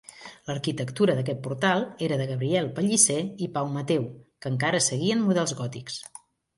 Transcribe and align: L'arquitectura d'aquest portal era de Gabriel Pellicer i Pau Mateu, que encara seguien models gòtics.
L'arquitectura 0.45 1.15
d'aquest 1.19 1.43
portal 1.49 1.85
era 2.07 2.19
de 2.23 2.27
Gabriel 2.33 2.71
Pellicer 2.81 3.21
i 3.49 3.53
Pau 3.59 3.73
Mateu, 3.79 4.11
que 4.43 4.57
encara 4.57 4.85
seguien 4.91 5.27
models 5.31 5.59
gòtics. 5.65 6.05